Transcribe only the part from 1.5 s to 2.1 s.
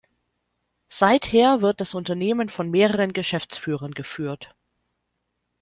wird das